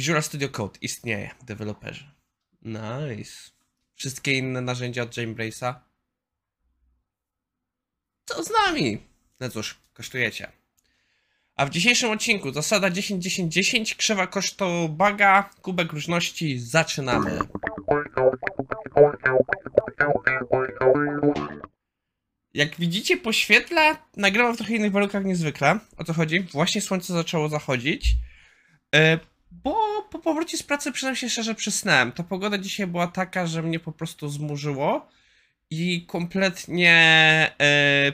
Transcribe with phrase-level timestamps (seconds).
[0.00, 2.04] Visual Studio Code istnieje, deweloperzy.
[2.62, 3.50] Nice.
[3.94, 5.74] Wszystkie inne narzędzia od Jamebrace'a?
[8.24, 9.02] Co z nami?
[9.40, 10.52] No cóż, kosztujecie.
[11.56, 17.38] A w dzisiejszym odcinku zasada 10-10-10, krzywa kosztu baga, kubek różności, zaczynamy.
[22.54, 25.78] Jak widzicie po świetle, nagrywam w trochę innych warunkach niż zwykle.
[25.96, 26.40] O co chodzi?
[26.40, 28.14] Właśnie słońce zaczęło zachodzić.
[29.50, 32.12] Bo po powrocie z pracy przyznam się szczerze przysnąłem.
[32.12, 35.08] Ta pogoda dzisiaj była taka, że mnie po prostu zmurzyło
[35.70, 37.52] i kompletnie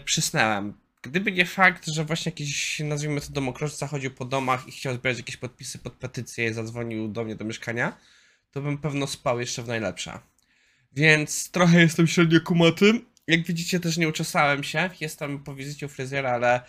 [0.05, 0.75] przysnąłem.
[1.03, 5.19] Gdyby nie fakt, że właśnie jakiś, nazwijmy to domokroczca chodził po domach i chciał zbierać
[5.19, 7.97] jakieś podpisy pod petycję i zadzwonił do mnie do mieszkania,
[8.51, 10.23] to bym pewno spał jeszcze w najlepsza.
[10.93, 13.01] Więc trochę jestem średnio kumaty.
[13.27, 14.91] Jak widzicie też nie uczesałem się.
[15.01, 16.61] Jestem po wizycie u fryzjera, ale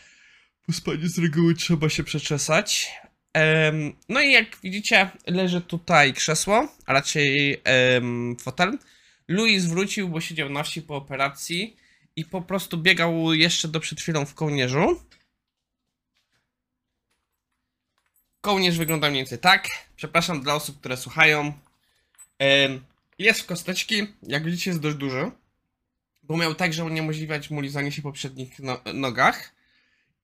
[0.65, 2.91] po spaniu z reguły trzeba się przeczesać.
[4.09, 7.61] No i jak widzicie, leży tutaj krzesło, a raczej
[8.39, 8.77] fotel.
[9.27, 11.77] Louis wrócił, bo siedział na wsi po operacji
[12.15, 15.01] i po prostu biegał jeszcze do przed chwilą w kołnierzu.
[18.41, 19.67] Kołnierz wygląda mniej więcej tak.
[19.95, 21.53] Przepraszam dla osób, które słuchają.
[23.19, 25.31] Jest w kosteczki, jak widzicie jest dość duży.
[26.23, 29.56] Bo miał tak, że uniemożliwiać mu lizanie się po przednich no nogach.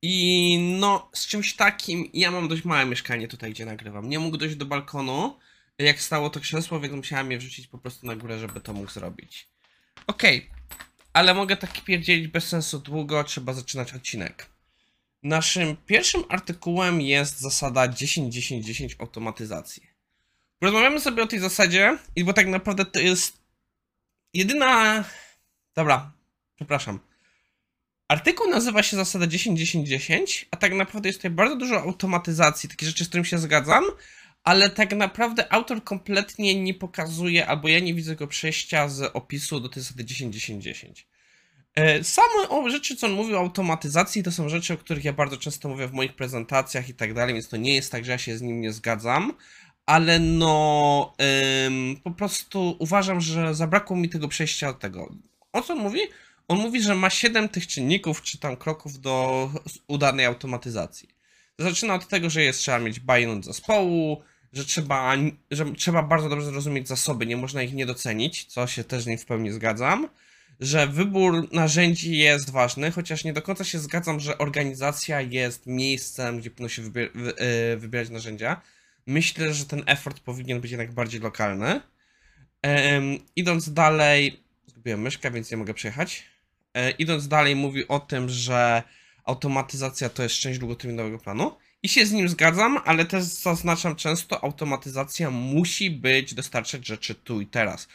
[0.06, 4.10] I no, z czymś takim, ja mam dość małe mieszkanie tutaj, gdzie nagrywam.
[4.10, 5.38] Nie mógł dojść do balkonu,
[5.78, 8.92] jak stało to krzesło, więc musiałem je wrzucić po prostu na górę, żeby to mógł
[8.92, 9.48] zrobić.
[10.08, 10.50] Okej,
[11.14, 14.50] ale mogę tak pierdzielić bez sensu długo, trzeba zaczynać odcinek.
[15.24, 19.84] Naszym pierwszym artykułem jest zasada 10-10-10 automatyzacji.
[20.60, 23.38] Porozmawiamy sobie o tej zasadzie, bo tak naprawdę to jest
[24.34, 25.04] jedyna.
[25.76, 26.12] Dobra,
[26.56, 27.13] przepraszam.
[28.08, 33.06] Artykuł nazywa się zasada 10-10-10, a tak naprawdę jest tutaj bardzo dużo automatyzacji, takie rzeczy,
[33.06, 33.84] z którym się zgadzam,
[34.44, 39.60] ale tak naprawdę autor kompletnie nie pokazuje, albo ja nie widzę go przejścia z opisu
[39.60, 41.06] do tej zasady 10-10-10.
[41.76, 45.14] E, Same o rzeczy, co on mówił o automatyzacji, to są rzeczy, o których ja
[45.14, 48.12] bardzo często mówię w moich prezentacjach i tak dalej, więc to nie jest tak, że
[48.12, 49.34] ja się z nim nie zgadzam,
[49.86, 51.14] ale no
[51.68, 55.14] ym, po prostu uważam, że zabrakło mi tego przejścia od tego.
[55.54, 56.00] O co on mówi?
[56.48, 59.50] On mówi, że ma 7 tych czynników, czy tam kroków do
[59.88, 61.10] udanej automatyzacji.
[61.60, 65.16] Zaczyna od tego, że jest trzeba mieć buy-in zespołu, że trzeba,
[65.52, 69.08] że trzeba bardzo dobrze zrozumieć zasoby, nie można ich nie docenić, co się też z
[69.08, 70.10] nim w pełni zgadzam,
[70.60, 76.40] że wybór narzędzi jest ważny, chociaż nie do końca się zgadzam, że organizacja jest miejscem,
[76.40, 77.34] gdzie powinno się wybier wy
[77.70, 78.62] yy, wybierać narzędzia.
[79.06, 81.82] Myślę, że ten effort powinien być jednak bardziej lokalny.
[83.36, 86.24] Idąc dalej, zgubiłem myszkę, więc nie mogę przejechać.
[86.74, 88.84] E, idąc dalej, mówi o tym, że
[89.24, 91.58] automatyzacja to jest część długoterminowego planu.
[91.84, 97.42] I się z nim zgadzam, ale też zaznaczam często, automatyzacja musi być, dostarczać rzeczy tu
[97.42, 97.88] i teraz.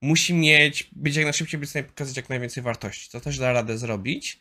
[0.00, 4.40] Musi mieć, być jak najszybciej, być pokazać jak najwięcej wartości, co też da radę zrobić.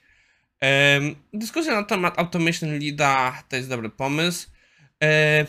[0.59, 4.50] Em, dyskusja na temat Automation Leada to jest dobry pomysł.
[5.03, 5.46] E,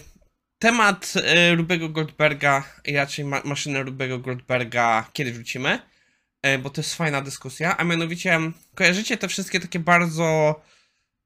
[0.58, 2.64] temat e, Rubego Goldberga,
[2.94, 5.91] raczej ma maszyny Rubego Goldberga, kiedy wrócimy?
[6.42, 8.38] E, bo to jest fajna dyskusja, a mianowicie
[8.75, 10.60] kojarzycie te wszystkie takie bardzo...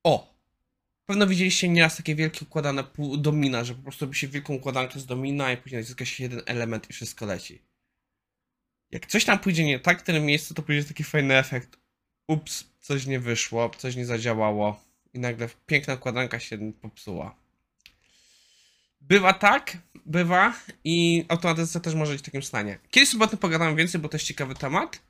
[0.04, 0.36] O!
[1.06, 2.84] Pewno widzieliście nieraz takie wielkie układane
[3.18, 6.42] domina, że po prostu robi się wielką układankę z domina i później naciska się jeden
[6.46, 7.62] element i wszystko leci.
[8.90, 11.76] Jak coś tam pójdzie nie tak w tym miejscu, to pójdzie taki fajny efekt.
[12.28, 14.84] Ups, coś nie wyszło, coś nie zadziałało
[15.14, 17.36] i nagle piękna układanka się popsuła.
[19.00, 22.78] Bywa tak, bywa i automatyzacja też może być w takim stanie.
[22.90, 25.05] Kiedyś sobie o tym pogadam więcej, bo to jest ciekawy temat.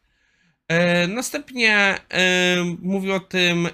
[0.69, 3.71] E, następnie e, mówi o tym, e,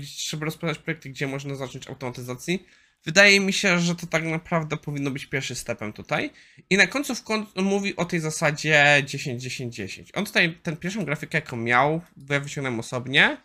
[0.00, 2.66] żeby rozpoczynać projekty, gdzie można zacząć automatyzacji.
[3.04, 6.30] Wydaje mi się, że to tak naprawdę powinno być pierwszy stepem tutaj.
[6.70, 10.04] I na końcu w końcu mówi o tej zasadzie 10-10-10.
[10.14, 13.36] On tutaj tę pierwszą grafikę, jaką miał, bo ja wyciągnąłem osobnie,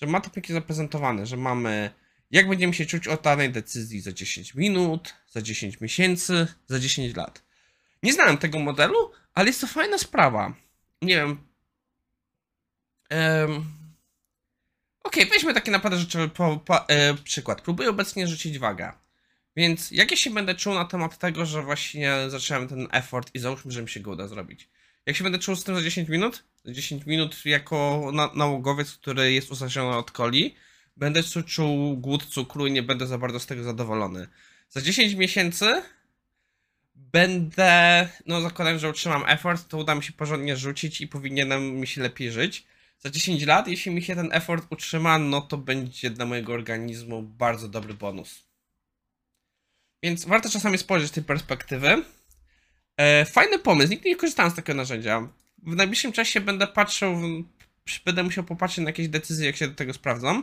[0.00, 1.90] że ma to pięknie zaprezentowane, że mamy
[2.30, 7.16] jak będziemy się czuć o danej decyzji za 10 minut, za 10 miesięcy, za 10
[7.16, 7.42] lat.
[8.02, 10.54] Nie znałem tego modelu, ale jest to fajna sprawa.
[11.02, 11.47] Nie wiem.
[13.10, 13.64] Um,
[15.04, 17.60] Okej, weźmy taki naprawdę rzeczy po, po, e, przykład.
[17.60, 18.92] Próbuję obecnie rzucić wagę.
[19.56, 23.38] Więc jak ja się będę czuł na temat tego, że właśnie zacząłem ten effort i
[23.38, 24.68] załóżmy, że mi się go uda zrobić.
[25.06, 26.44] Jak się będę czuł z tym za 10 minut?
[26.64, 30.54] Za 10 minut jako na, nałogowiec, który jest uzależniony od coli,
[30.96, 34.28] będę czu- czuł głód cukru i nie będę za bardzo z tego zadowolony.
[34.68, 35.82] Za 10 miesięcy
[36.94, 41.86] będę, no zakładam, że utrzymam effort, to uda mi się porządnie rzucić i powinienem mi
[41.86, 42.66] się lepiej żyć.
[42.98, 47.22] Za 10 lat, jeśli mi się ten effort utrzyma, no to będzie dla mojego organizmu
[47.22, 48.44] bardzo dobry bonus.
[50.02, 52.04] Więc warto czasami spojrzeć z tej perspektywy.
[52.96, 55.28] E, fajny pomysł, nigdy nie korzystałem z takiego narzędzia.
[55.62, 57.14] W najbliższym czasie będę patrzył,
[58.04, 60.42] będę musiał popatrzeć na jakieś decyzje, jak się do tego sprawdzą.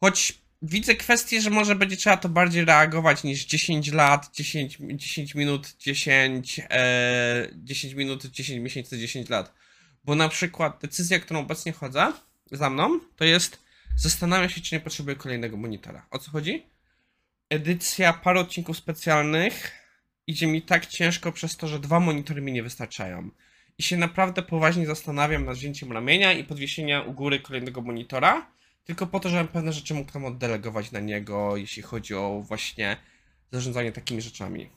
[0.00, 5.34] Choć widzę kwestię, że może będzie trzeba to bardziej reagować niż 10 lat, 10, 10
[5.34, 9.57] minut, 10, e, 10 minut, 10 miesięcy, 10 lat.
[10.08, 12.12] Bo na przykład decyzja, którą obecnie chodzę
[12.52, 13.62] za mną, to jest
[13.96, 16.06] zastanawiam się, czy nie potrzebuję kolejnego monitora.
[16.10, 16.66] O co chodzi?
[17.50, 19.72] Edycja paru odcinków specjalnych
[20.26, 23.30] idzie mi tak ciężko przez to, że dwa monitory mi nie wystarczają.
[23.78, 28.46] I się naprawdę poważnie zastanawiam nad wzięciem ramienia i podwiesienia u góry kolejnego monitora,
[28.84, 32.96] tylko po to, żebym pewne rzeczy mógł tam oddelegować na niego, jeśli chodzi o właśnie
[33.52, 34.70] zarządzanie takimi rzeczami.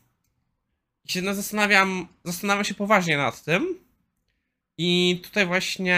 [1.05, 3.90] I się zastanawiam, zastanawiam się poważnie nad tym.
[4.83, 5.97] I tutaj właśnie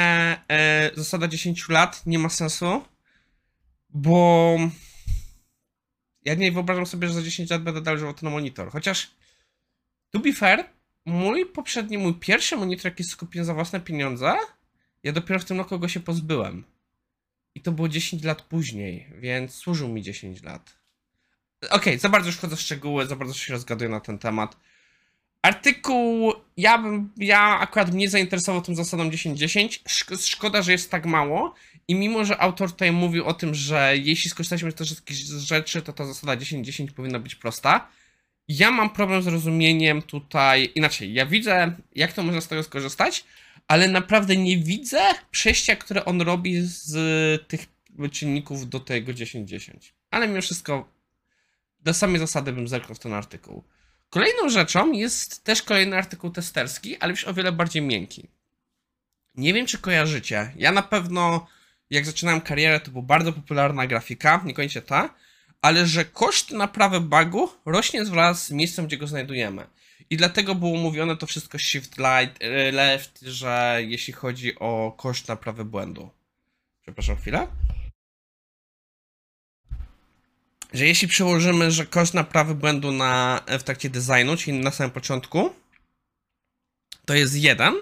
[0.50, 2.85] e, zasada 10 lat nie ma sensu,
[3.89, 4.57] bo
[6.25, 8.71] ja nie wyobrażam sobie, że za 10 lat będę dalej używał ten monitor.
[8.71, 9.12] Chociaż,
[10.09, 10.65] to be fair,
[11.06, 14.35] mój poprzedni, mój pierwszy monitor, jaki skupiłem za własne pieniądze,
[15.03, 16.63] ja dopiero w tym roku go się pozbyłem.
[17.56, 20.77] I to było 10 lat później, więc służył mi 10 lat.
[21.69, 24.57] Okej, za bardzo już wchodzę w szczegóły, za bardzo się rozgaduję na ten temat.
[25.43, 29.83] Artykuł, ja bym, ja akurat mnie zainteresował tą zasadą 10-10.
[29.83, 31.53] Szk- szkoda, że jest tak mało.
[31.87, 35.81] I mimo, że autor tutaj mówił o tym, że jeśli skorzystaliśmy z tych wszystkich rzeczy,
[35.81, 37.87] to ta zasada 10-10 powinna być prosta.
[38.47, 43.23] Ja mam problem z rozumieniem tutaj, inaczej, ja widzę, jak to można z tego skorzystać,
[43.67, 45.01] ale naprawdę nie widzę
[45.31, 46.91] przejścia, które on robi z
[47.47, 47.65] tych
[48.11, 49.71] czynników do tego 10-10.
[50.11, 50.89] Ale mimo wszystko,
[51.79, 53.63] do samej zasady bym zerknął w ten artykuł.
[54.13, 58.27] Kolejną rzeczą jest też kolejny artykuł testerski, ale już o wiele bardziej miękki.
[59.36, 60.54] Nie wiem, czy kojarzycie.
[60.56, 61.48] Ja na pewno,
[61.89, 65.13] jak zaczynałem karierę, to była bardzo popularna grafika, niekoniecznie ta,
[65.62, 69.68] ale że koszt naprawy bugu rośnie wraz z miejscem, gdzie go znajdujemy.
[70.10, 75.27] I dlatego było mówione to wszystko shift light, e, left, że jeśli chodzi o koszt
[75.27, 76.10] naprawy błędu.
[76.81, 77.48] Przepraszam chwilę.
[80.73, 85.53] Że jeśli przełożymy, że koszt naprawy błędu na, w trakcie designu, czyli na samym początku,
[87.05, 87.73] to jest jeden.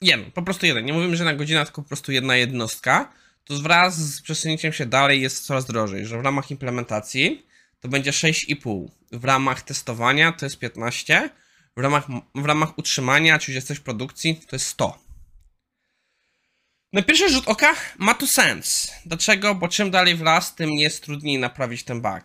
[0.00, 0.84] Jeden, po prostu jeden.
[0.84, 3.12] Nie mówimy, że na godzinę, tylko po prostu jedna jednostka.
[3.44, 7.46] To wraz z przesunięciem się dalej jest coraz drożej, że w ramach implementacji
[7.80, 8.88] to będzie 6,5.
[9.12, 11.30] W ramach testowania to jest 15.
[11.76, 15.09] W ramach, w ramach utrzymania, czyli jesteś w produkcji, to jest 100.
[16.92, 18.92] Na pierwszy rzut oka ma to sens.
[19.06, 19.54] Dlaczego?
[19.54, 22.22] Bo czym dalej w las, tym jest trudniej naprawić ten bug.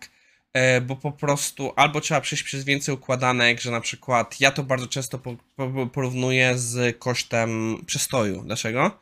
[0.53, 4.63] E, bo po prostu albo trzeba przejść przez więcej układanek, że na przykład ja to
[4.63, 8.43] bardzo często po, po, porównuję z kosztem przestoju.
[8.45, 8.99] Dlaczego?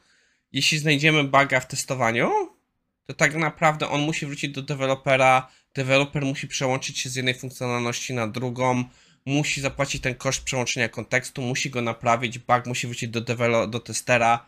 [0.52, 2.32] Jeśli znajdziemy buga w testowaniu,
[3.08, 8.14] to tak naprawdę on musi wrócić do dewelopera, deweloper musi przełączyć się z jednej funkcjonalności
[8.14, 8.84] na drugą,
[9.26, 13.22] musi zapłacić ten koszt przełączenia kontekstu, musi go naprawić, bug musi wrócić do,
[13.68, 14.46] do testera,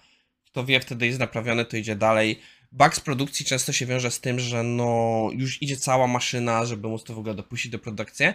[0.55, 2.39] kto wie, wtedy jest naprawiony, to idzie dalej.
[2.71, 6.87] Bug z produkcji często się wiąże z tym, że no już idzie cała maszyna, żeby
[6.87, 8.25] móc to w ogóle dopuścić do produkcji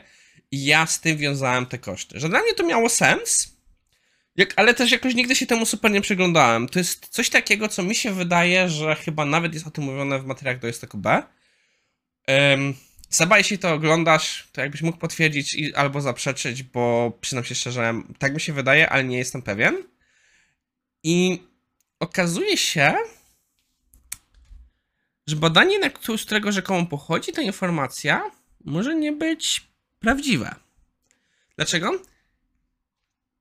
[0.50, 2.20] i ja z tym wiązałem te koszty.
[2.20, 3.56] Że dla mnie to miało sens,
[4.36, 6.68] jak, ale też jakoś nigdy się temu super nie przyglądałem.
[6.68, 10.18] To jest coś takiego, co mi się wydaje, że chyba nawet jest o tym mówione
[10.18, 11.06] w materiałach do STQB.
[12.28, 12.74] Um,
[13.10, 17.94] Seba, jeśli to oglądasz, to jakbyś mógł potwierdzić i, albo zaprzeczyć, bo przyznam się szczerze,
[18.18, 19.76] tak mi się wydaje, ale nie jestem pewien.
[21.02, 21.42] I
[22.00, 22.94] okazuje się,
[25.26, 28.30] że badanie, na z którego rzekomo pochodzi ta informacja,
[28.64, 29.66] może nie być
[29.98, 30.54] prawdziwe.
[31.56, 31.92] Dlaczego?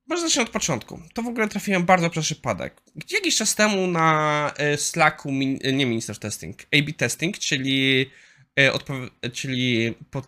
[0.07, 1.01] Może zacznę od początku.
[1.13, 2.81] To w ogóle trafiłem bardzo przez przypadek.
[2.95, 8.11] Gdzie jakiś czas temu na e, Slacku, e, nie Minister Testing, AB Testing, czyli,
[8.55, 10.27] e, czyli pod,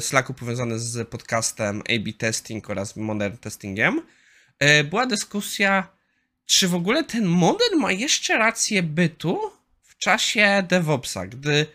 [0.00, 4.02] Slacku powiązany z podcastem AB Testing oraz Modern Testingiem,
[4.84, 5.97] była dyskusja,
[6.48, 9.40] czy w ogóle ten model ma jeszcze rację bytu
[9.82, 11.66] w czasie DevOpsa, gdy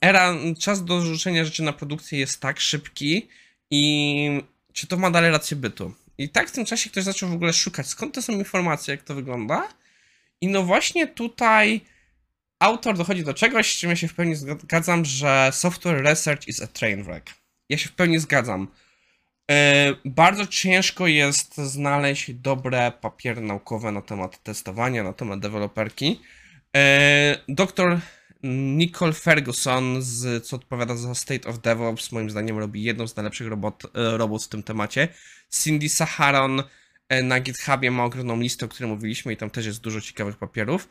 [0.00, 3.28] era, czas do rzucenia rzeczy na produkcję jest tak szybki
[3.70, 5.94] i czy to ma dalej rację bytu.
[6.18, 9.02] I tak w tym czasie ktoś zaczął w ogóle szukać, skąd to są informacje, jak
[9.02, 9.68] to wygląda.
[10.40, 11.80] I no właśnie tutaj
[12.58, 16.62] autor dochodzi do czegoś, z czym ja się w pełni zgadzam, że software research is
[16.62, 17.30] a train wreck.
[17.68, 18.68] Ja się w pełni zgadzam.
[19.50, 26.20] E, Bardzo ciężko jest znaleźć dobre papiery naukowe na temat testowania, na temat deweloperki.
[26.76, 28.00] E, Doktor
[28.76, 33.48] Nicole Ferguson, z, co odpowiada za State of DevOps, moim zdaniem robi jedną z najlepszych
[33.48, 35.08] robot, e, robót w tym temacie.
[35.50, 36.62] Cindy Saharon
[37.22, 40.88] na GitHubie ma ogromną listę, o której mówiliśmy i tam też jest dużo ciekawych papierów,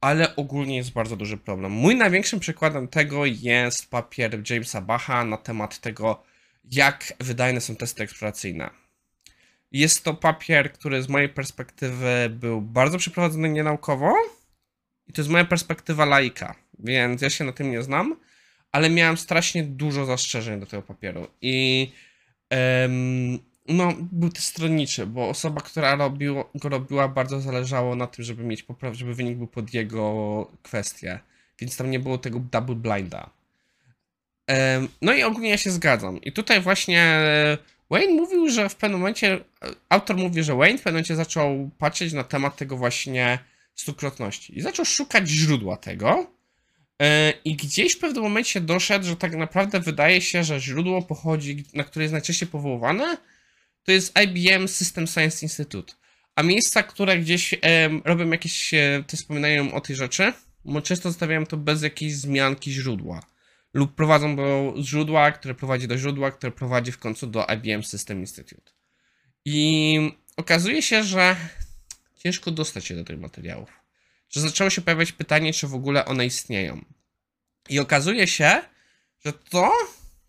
[0.00, 1.72] ale ogólnie jest bardzo duży problem.
[1.72, 6.22] Mój największym przykładem tego jest papier Jamesa Bacha na temat tego,
[6.64, 8.70] jak wydajne są testy eksploracyjne.
[9.72, 14.14] Jest to papier, który z mojej perspektywy był bardzo przeprowadzony nienaukowo
[15.06, 18.16] i to jest moja perspektywa laika, więc ja się na tym nie znam,
[18.72, 21.92] ale miałem strasznie dużo zastrzeżeń do tego papieru i
[22.50, 23.38] um,
[23.68, 25.96] no, był też stronniczy, bo osoba, która
[26.54, 31.18] go robiła, bardzo zależało na tym, żeby mieć żeby wynik był pod jego kwestię,
[31.58, 33.30] więc tam nie było tego double blinda.
[35.02, 36.20] No i ogólnie ja się zgadzam.
[36.20, 37.20] I tutaj właśnie
[37.90, 39.40] Wayne mówił, że w pewnym momencie,
[39.88, 43.38] autor mówi, że Wayne w pewnym momencie zaczął patrzeć na temat tego właśnie
[43.74, 46.30] stukrotności i zaczął szukać źródła tego.
[47.02, 51.64] E, I gdzieś w pewnym momencie doszedł, że tak naprawdę wydaje się, że źródło pochodzi,
[51.74, 53.16] na które jest najczęściej powoływane,
[53.84, 55.94] to jest IBM System Science Institute.
[56.36, 57.54] A miejsca, które gdzieś
[58.04, 60.32] robią jakieś, e, wspominają o tej rzeczy,
[60.82, 63.22] często zostawiają to bez jakiejś zmianki źródła
[63.74, 68.20] lub prowadzą do źródła, które prowadzi do źródła, które prowadzi w końcu do IBM System
[68.20, 68.72] Institute.
[69.44, 71.36] I okazuje się, że
[72.16, 73.80] ciężko dostać się do tych materiałów.
[74.30, 76.84] Że zaczęło się pojawiać pytanie, czy w ogóle one istnieją.
[77.68, 78.62] I okazuje się,
[79.24, 79.72] że to,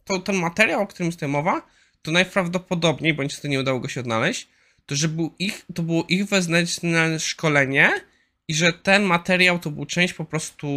[0.05, 1.67] to ten materiał, o którym jest mowa,
[2.01, 4.47] to najprawdopodobniej, bądź to nie udało go się odnaleźć,
[4.85, 7.91] to, że był ich, to było ich wewnętrzne szkolenie,
[8.47, 10.67] i że ten materiał to był część po prostu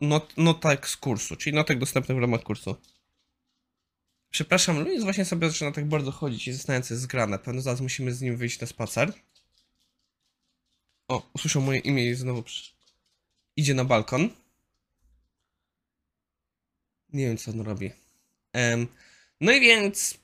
[0.00, 2.76] not, notek z kursu, czyli notek dostępnych w ramach kursu.
[4.30, 7.38] Przepraszam, Luis właśnie sobie zaczyna tak bardzo chodzić i zastanawiam się, jest grane.
[7.38, 9.12] Pewno zaraz musimy z nim wyjść na spacer.
[11.08, 12.44] O, usłyszał moje imię i znowu
[13.56, 14.30] idzie na balkon.
[17.12, 17.90] Nie wiem, co on robi.
[18.54, 18.86] Um,
[19.40, 20.18] no i więc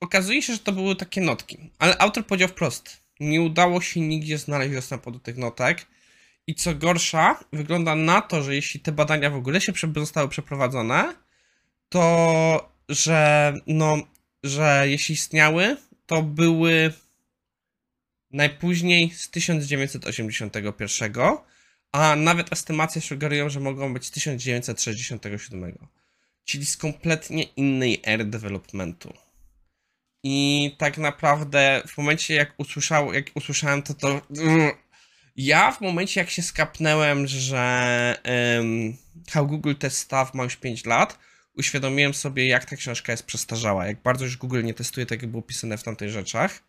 [0.00, 1.70] okazuje się, że to były takie notki.
[1.78, 3.00] Ale autor powiedział wprost.
[3.20, 5.86] Nie udało się nigdzie znaleźć dostępu do tych notek
[6.48, 11.14] i co gorsza, wygląda na to, że jeśli te badania w ogóle się zostały przeprowadzone,
[11.88, 13.98] to że no,
[14.42, 15.76] że jeśli istniały,
[16.06, 16.92] to były
[18.30, 21.12] najpóźniej z 1981,
[21.92, 25.78] a nawet estymacje sugerują, że mogą być z 1967,
[26.44, 29.14] czyli z kompletnie innej ery developmentu.
[30.22, 34.20] I tak naprawdę w momencie jak, usłyszał, jak usłyszałem to, to
[35.38, 38.22] ja w momencie, jak się skapnęłem, że
[38.56, 38.96] um,
[39.30, 41.18] How Google Test Stuff ma już 5 lat,
[41.54, 45.30] uświadomiłem sobie, jak ta książka jest przestarzała, jak bardzo już Google nie testuje tak, jak
[45.30, 46.62] było pisane w tamtych rzeczach.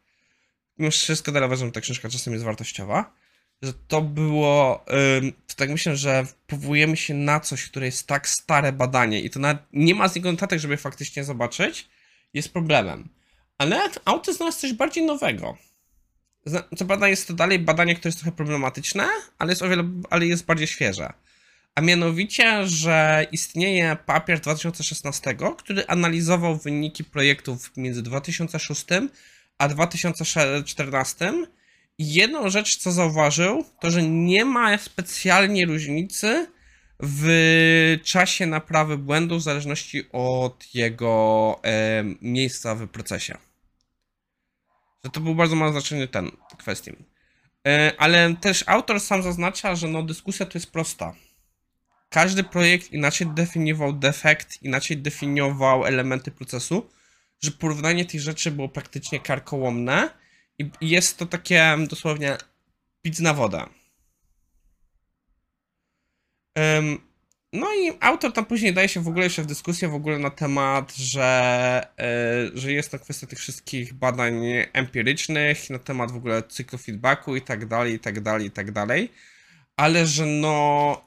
[0.78, 3.14] Mimo wszystko dalej uważam, że ta książka czasem jest wartościowa.
[3.62, 8.30] Że to było, um, to tak myślę, że powołujemy się na coś, które jest tak
[8.30, 11.90] stare badanie i to nawet nie ma z niego notatek, żeby faktycznie zobaczyć,
[12.34, 13.10] jest problemem.
[13.58, 15.58] Ale auto znalazł coś bardziej nowego
[16.78, 19.08] co prawda jest to dalej badanie, które jest trochę problematyczne,
[19.40, 21.14] ale jest o wiele, ale jest bardziej świeże.
[21.76, 28.86] A mianowicie, że istnieje papier 2016, który analizował wyniki projektów między 2006
[29.58, 31.34] a 2014.
[31.98, 36.48] I jedną rzecz, co zauważył, to że nie ma specjalnie różnicy
[37.00, 41.62] w czasie naprawy błędu w zależności od jego
[42.22, 43.49] miejsca w procesie
[45.04, 46.92] że to był bardzo mało znaczenie ten kwestii.
[47.68, 51.16] E, ale też autor sam zaznacza, że no dyskusja to jest prosta.
[52.10, 56.90] Każdy projekt inaczej definiował defekt, inaczej definiował elementy procesu,
[57.42, 60.10] że porównanie tych rzeczy było praktycznie karkołomne
[60.58, 62.38] i jest to takie dosłownie
[63.02, 63.66] pic na wodę.
[67.54, 70.30] No i autor tam później daje się w ogóle jeszcze w dyskusję w ogóle na
[70.30, 71.88] temat, że,
[72.54, 74.42] yy, że jest to kwestia tych wszystkich badań
[74.74, 78.72] empirycznych, na temat w ogóle cyklu feedbacku i tak dalej, i tak dalej, i tak
[78.72, 79.12] dalej.
[79.78, 81.02] Ale że no,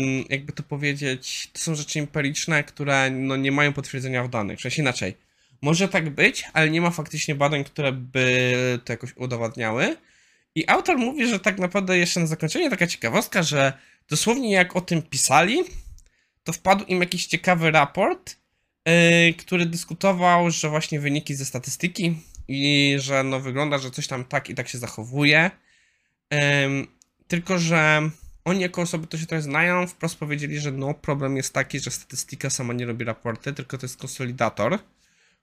[0.00, 4.58] yy, jakby to powiedzieć, to są rzeczy empiryczne, które no nie mają potwierdzenia w danych.
[4.58, 5.16] W sensie inaczej.
[5.62, 9.96] Może tak być, ale nie ma faktycznie badań, które by to jakoś udowadniały.
[10.54, 13.72] I autor mówi, że tak naprawdę jeszcze na zakończenie taka ciekawostka, że
[14.10, 15.64] dosłownie jak o tym pisali,
[16.48, 18.36] to wpadł im jakiś ciekawy raport,
[18.86, 22.16] yy, który dyskutował, że właśnie wyniki ze statystyki
[22.48, 25.50] i że no wygląda, że coś tam tak i tak się zachowuje.
[27.28, 28.10] Tylko, że
[28.44, 31.90] oni jako osoby, to się trochę znają, wprost powiedzieli, że no problem jest taki, że
[31.90, 34.78] statystyka sama nie robi raporty, tylko to jest konsolidator,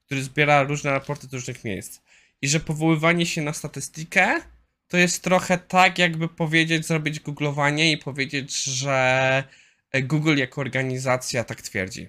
[0.05, 2.01] który zbiera różne raporty z różnych miejsc.
[2.41, 4.41] I że powoływanie się na statystykę
[4.87, 9.43] to jest trochę tak, jakby powiedzieć, zrobić googlowanie i powiedzieć, że
[10.03, 12.07] Google jako organizacja tak twierdzi.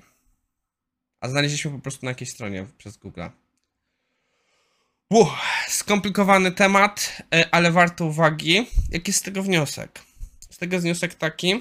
[1.20, 3.22] A znaleźliśmy po prostu na jakiejś stronie przez Google.
[5.10, 5.30] Uff,
[5.68, 8.66] skomplikowany temat, e, ale warto uwagi.
[8.90, 10.02] Jaki jest z tego wniosek?
[10.50, 11.60] Z tego wniosek taki,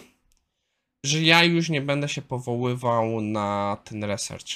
[1.03, 4.47] że ja już nie będę się powoływał na ten research.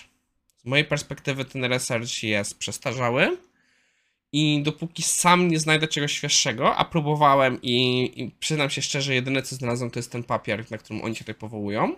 [0.57, 3.37] Z mojej perspektywy ten research jest przestarzały
[4.31, 9.41] i dopóki sam nie znajdę czegoś świeższego, a próbowałem i, i przyznam się szczerze, jedyne
[9.41, 11.95] co znalazłem to jest ten papier, na którym oni się tutaj powołują.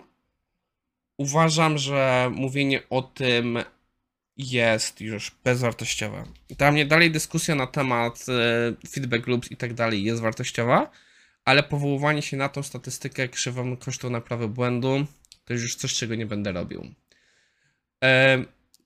[1.18, 3.58] Uważam, że mówienie o tym
[4.36, 6.24] jest już bezwartościowe.
[6.58, 10.90] Dla mnie dalej dyskusja na temat e, feedback loops i tak dalej jest wartościowa,
[11.44, 15.06] ale powoływanie się na tą statystykę krzywą kosztu naprawy błędu
[15.44, 16.94] to już coś, czego nie będę robił.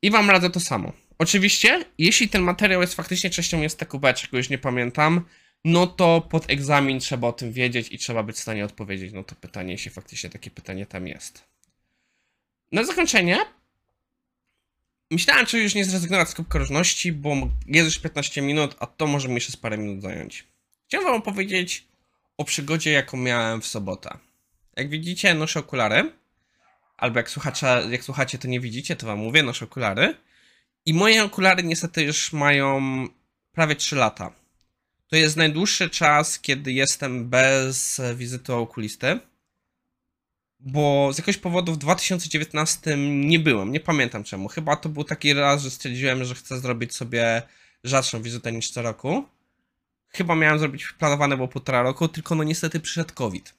[0.03, 0.93] I wam radzę to samo.
[1.19, 5.25] Oczywiście, jeśli ten materiał jest faktycznie częścią jest TQB, czego już nie pamiętam,
[5.65, 9.23] no to pod egzamin trzeba o tym wiedzieć i trzeba być w stanie odpowiedzieć na
[9.23, 11.45] to pytanie, jeśli faktycznie takie pytanie tam jest.
[12.73, 13.39] Na zakończenie
[15.11, 19.07] myślałem, czy już nie zrezygnować z kubka różności, bo jest już 15 minut, a to
[19.07, 20.45] może mi jeszcze z parę minut zająć.
[20.87, 21.85] Chciałem wam opowiedzieć
[22.37, 24.19] o przygodzie, jaką miałem w sobotę.
[24.77, 26.13] Jak widzicie, noszę okulary.
[26.97, 30.15] Albo jak, słuchacze, jak słuchacie, to nie widzicie, to wam mówię, noszę okulary.
[30.87, 32.81] I moje okulary niestety już mają
[33.53, 34.33] prawie 3 lata.
[35.09, 39.21] To jest najdłuższy czas, kiedy jestem bez wizyty okulisty.
[40.61, 44.49] Bo z jakiegoś powodu w 2019 nie byłem, nie pamiętam czemu.
[44.49, 47.43] Chyba to był taki raz, że stwierdziłem, że chcę zrobić sobie
[47.85, 49.25] rzadszą wizytę niż co roku.
[50.09, 53.55] Chyba miałem zrobić, planowane było półtora roku, tylko no niestety przyszedł COVID.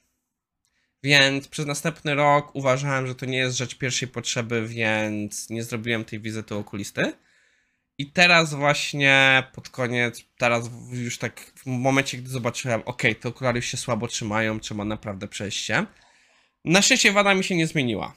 [1.02, 6.04] Więc przez następny rok uważałem, że to nie jest rzecz pierwszej potrzeby, więc nie zrobiłem
[6.04, 7.12] tej wizyty okulisty.
[7.98, 13.58] I teraz właśnie pod koniec, teraz już tak w momencie, gdy zobaczyłem, ok, te okulary
[13.58, 15.86] już się słabo trzymają, trzeba naprawdę przejść się.
[16.64, 18.14] Na szczęście wada mi się nie zmieniła.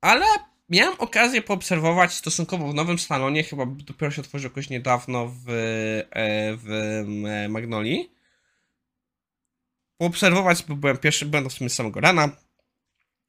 [0.00, 0.26] Ale
[0.68, 6.56] miałem okazję poobserwować stosunkowo w nowym salonie, chyba dopiero się otworzył jakoś niedawno w, e,
[6.56, 7.04] w
[7.48, 8.10] Magnoli
[10.00, 12.36] poobserwować, bo byłem pierwszy, byłem w samego rana,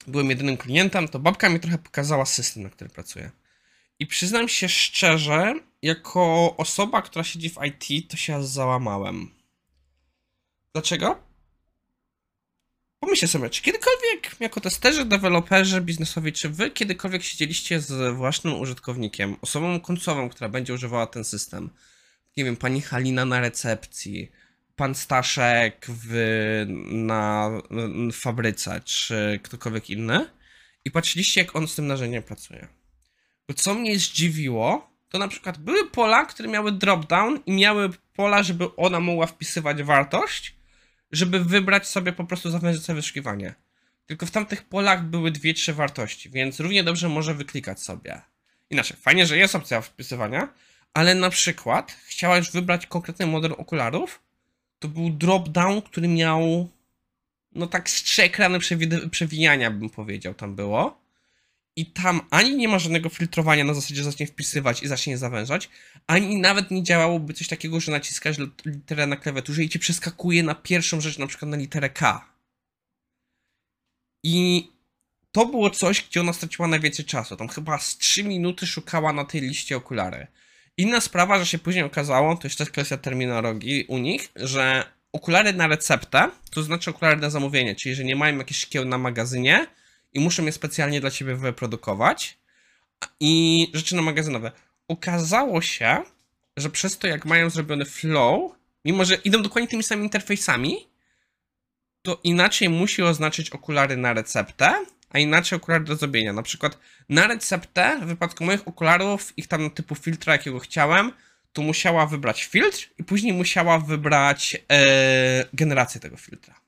[0.07, 3.31] byłem jedynym klientem, to babka mi trochę pokazała system, na którym pracuję.
[3.99, 9.31] I przyznam się szczerze, jako osoba, która siedzi w IT, to się załamałem.
[10.73, 11.23] Dlaczego?
[12.99, 19.35] Pomyślcie sobie, czy kiedykolwiek jako testerzy, deweloperzy, biznesowi, czy wy kiedykolwiek siedzieliście z własnym użytkownikiem,
[19.41, 21.69] osobą końcową, która będzie używała ten system?
[22.37, 24.31] Nie wiem, pani Halina na recepcji,
[24.75, 26.13] pan Staszek w,
[26.91, 27.49] na,
[28.11, 30.29] w fabryce, czy ktokolwiek inny
[30.85, 32.67] i patrzyliście, jak on z tym narzędziem pracuje.
[33.47, 38.43] Bo co mnie zdziwiło, to na przykład były pola, które miały drop-down i miały pola,
[38.43, 40.55] żeby ona mogła wpisywać wartość,
[41.11, 43.55] żeby wybrać sobie po prostu zawężyć sobie wyszukiwanie.
[44.05, 48.21] Tylko w tamtych polach były dwie, trzy wartości, więc równie dobrze może wyklikać sobie.
[48.69, 50.53] Inaczej, fajnie, że jest opcja wpisywania,
[50.93, 54.19] ale na przykład chciałeś wybrać konkretny model okularów,
[54.81, 56.69] to był drop-down, który miał
[57.51, 58.59] no tak z trzy ekrany
[59.11, 61.01] przewijania, bym powiedział, tam było.
[61.75, 65.69] I tam ani nie ma żadnego filtrowania na zasadzie, zacznie wpisywać i zacznie zawężać,
[66.07, 70.55] ani nawet nie działałoby coś takiego, że naciskasz literę na klawiaturze i ci przeskakuje na
[70.55, 72.31] pierwszą rzecz, na przykład na literę K.
[74.23, 74.67] I
[75.31, 77.35] to było coś, gdzie ona straciła najwięcej czasu.
[77.35, 80.27] Tam chyba z 3 minuty szukała na tej liście okulary.
[80.77, 85.53] Inna sprawa, że się później okazało, to jest też kwestia terminologii u nich, że okulary
[85.53, 89.67] na receptę, to znaczy okulary na zamówienie, czyli że nie mają jakichś szkieł na magazynie
[90.13, 92.37] i muszą je specjalnie dla ciebie wyprodukować
[93.19, 94.51] i rzeczy na magazynowe.
[94.87, 96.03] Okazało się,
[96.57, 98.51] że przez to jak mają zrobiony flow,
[98.85, 100.87] mimo że idą dokładnie tymi samymi interfejsami,
[102.01, 106.33] to inaczej musi oznaczyć okulary na receptę, a inaczej okulary do zrobienia.
[106.33, 106.77] Na przykład
[107.09, 111.11] na receptę, w wypadku moich okularów, ich tam typu filtra, jakiego chciałem,
[111.53, 116.61] to musiała wybrać filtr i później musiała wybrać e, generację tego filtra.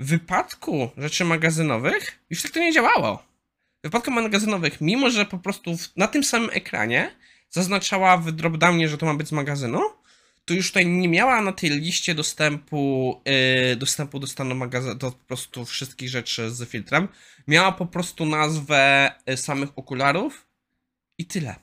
[0.00, 3.16] W wypadku rzeczy magazynowych już tak to nie działało.
[3.80, 7.10] W wypadku magazynowych, mimo że po prostu na tym samym ekranie
[7.50, 9.80] zaznaczała w dropdownie, że to ma być z magazynu,
[10.46, 13.20] to już tutaj nie miała na tej liście dostępu,
[13.68, 17.08] yy, dostępu do stanu magazynu, do po prostu wszystkich rzeczy z filtrem.
[17.48, 20.46] Miała po prostu nazwę y, samych okularów
[21.18, 21.54] i tyle.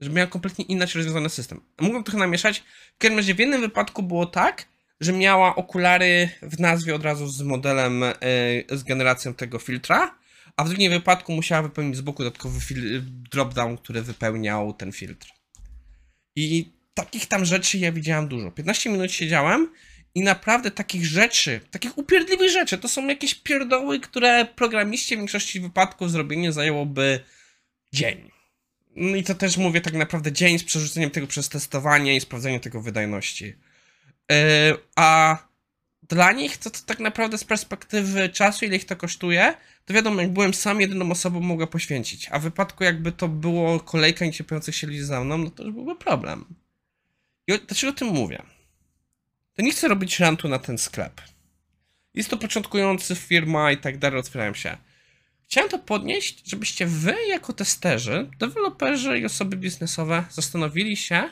[0.00, 1.60] Że miała kompletnie inaczej rozwiązany system.
[1.80, 2.64] Mogłem trochę namieszać.
[2.94, 4.68] W każdym razie w jednym wypadku było tak,
[5.00, 8.00] że miała okulary w nazwie od razu z modelem,
[8.70, 10.18] yy, z generacją tego filtra,
[10.56, 12.60] a w drugim wypadku musiała wypełnić z boku dodatkowy
[13.30, 15.28] dropdown, który wypełniał ten filtr.
[16.36, 18.50] I takich tam rzeczy ja widziałam dużo.
[18.50, 19.68] 15 minut siedziałem
[20.14, 25.60] i naprawdę takich rzeczy, takich upierdliwych rzeczy, to są jakieś pierdoły, które programiście w większości
[25.60, 27.20] wypadków zrobienie zajęłoby
[27.92, 28.30] dzień.
[28.96, 32.60] No i to też mówię tak naprawdę dzień z przerzuceniem tego przez testowanie i sprawdzeniem
[32.60, 33.44] tego wydajności.
[33.44, 34.36] Yy,
[34.96, 35.38] a
[36.08, 39.54] dla nich to, to tak naprawdę z perspektywy czasu, ile ich to kosztuje,
[39.84, 42.28] to wiadomo, jak byłem sam, jedyną osobą mogła poświęcić.
[42.30, 45.72] A w wypadku jakby to było kolejka niecierpiących się ludzi za mną, no to już
[45.72, 46.44] byłby problem.
[47.46, 48.42] I dlaczego o tym mówię?
[49.54, 51.20] To nie chcę robić rantu na ten sklep.
[52.14, 54.76] Jest to początkujący firma i tak dalej, otwierałem się.
[55.44, 61.30] Chciałem to podnieść, żebyście wy, jako testerzy, deweloperzy i osoby biznesowe, zastanowili się,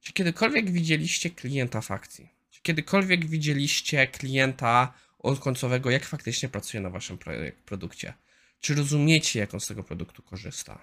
[0.00, 2.28] czy kiedykolwiek widzieliście klienta w akcji.
[2.50, 7.18] Czy kiedykolwiek widzieliście klienta od końcowego, jak faktycznie pracuje na waszym
[7.64, 8.14] produkcie.
[8.60, 10.78] Czy rozumiecie, jak on z tego produktu korzysta.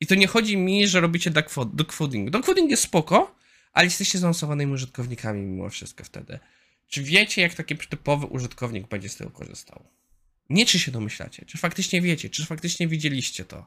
[0.00, 2.30] I to nie chodzi mi, że robicie dogfo- dogfooding.
[2.30, 3.34] Dogfooding jest spoko,
[3.78, 6.38] ale jesteście zaawansowanymi użytkownikami mimo wszystko wtedy.
[6.88, 9.84] Czy wiecie, jak taki typowy użytkownik będzie z tego korzystał?
[10.50, 13.66] Nie czy się domyślacie, czy faktycznie wiecie, czy faktycznie widzieliście to.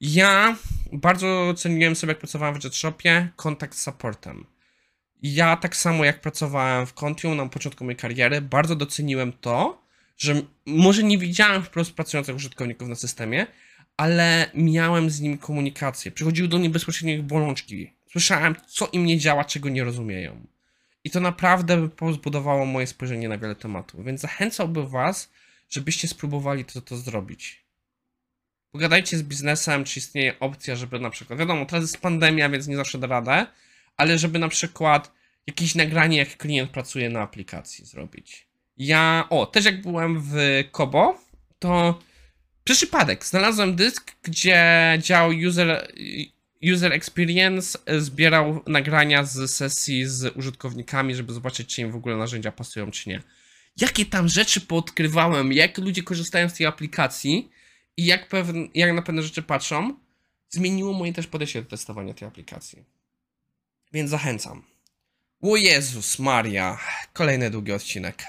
[0.00, 0.56] Ja
[0.92, 4.46] bardzo ceniłem sobie, jak pracowałem w JetShopie, kontakt z supportem.
[5.22, 9.82] Ja tak samo jak pracowałem w Contium na początku mojej kariery, bardzo doceniłem to,
[10.16, 13.46] że może nie widziałem wprost pracujących użytkowników na systemie,
[13.96, 16.10] ale miałem z nimi komunikację.
[16.10, 17.93] Przychodziły do mnie bezpośrednio bolączki.
[18.14, 20.46] Słyszałem, co im nie działa, czego nie rozumieją.
[21.04, 24.04] I to naprawdę pozbudowało moje spojrzenie na wiele tematów.
[24.04, 25.32] Więc zachęcałbym Was,
[25.68, 27.64] żebyście spróbowali to, to zrobić.
[28.72, 32.76] Pogadajcie z biznesem, czy istnieje opcja, żeby na przykład, wiadomo, teraz jest pandemia, więc nie
[32.76, 33.46] zawsze da radę,
[33.96, 35.12] ale żeby na przykład
[35.46, 38.46] jakieś nagranie, jak klient pracuje na aplikacji zrobić.
[38.76, 40.34] Ja, o, też jak byłem w
[40.70, 41.18] Kobo,
[41.58, 41.98] to
[42.64, 45.88] przez przypadek znalazłem dysk, gdzie dział user,
[46.72, 52.52] user experience zbierał nagrania z sesji z użytkownikami, żeby zobaczyć, czy im w ogóle narzędzia
[52.52, 53.22] pasują, czy nie.
[53.76, 57.50] Jakie tam rzeczy poodkrywałem, jak ludzie korzystają z tej aplikacji
[57.96, 59.94] i jak, pewne, jak na pewne rzeczy patrzą,
[60.50, 62.84] zmieniło moje też podejście do testowania tej aplikacji.
[63.92, 64.62] Więc zachęcam.
[65.40, 66.78] O Jezus Maria,
[67.12, 68.22] kolejny długi odcinek.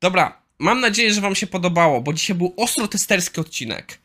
[0.00, 3.98] Dobra, mam nadzieję, że Wam się podobało, bo dzisiaj był ostro testerski odcinek.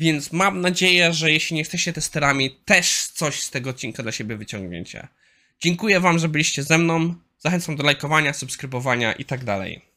[0.00, 4.36] Więc mam nadzieję, że jeśli nie jesteście testerami, też coś z tego odcinka dla siebie
[4.36, 5.08] wyciągniecie.
[5.60, 7.14] Dziękuję Wam, że byliście ze mną.
[7.38, 9.87] Zachęcam do lajkowania, subskrybowania i tak dalej.